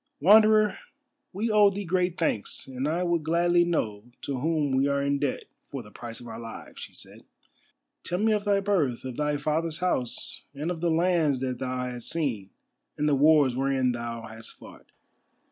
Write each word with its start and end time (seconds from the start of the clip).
"Wanderer, 0.19 0.79
we 1.31 1.51
owe 1.51 1.69
thee 1.69 1.85
great 1.85 2.17
thanks, 2.17 2.65
and 2.65 2.87
I 2.87 3.03
would 3.03 3.21
gladly 3.23 3.63
know 3.63 4.05
to 4.23 4.39
whom 4.39 4.71
we 4.71 4.87
are 4.87 4.99
in 5.03 5.19
debt 5.19 5.43
for 5.67 5.83
the 5.83 5.91
prices 5.91 6.21
of 6.21 6.27
our 6.27 6.39
lives," 6.39 6.81
she 6.81 6.91
said. 6.91 7.23
"Tell 8.03 8.17
me 8.17 8.31
of 8.31 8.43
thy 8.43 8.61
birth, 8.61 9.05
of 9.05 9.15
thy 9.15 9.37
father's 9.37 9.77
house, 9.77 10.41
and 10.55 10.71
of 10.71 10.81
the 10.81 10.89
lands 10.89 11.39
that 11.41 11.59
thou 11.59 11.83
hast 11.85 12.09
seen 12.09 12.49
and 12.97 13.07
the 13.07 13.13
wars 13.13 13.55
wherein 13.55 13.91
thou 13.91 14.23
hast 14.23 14.53
fought. 14.53 14.87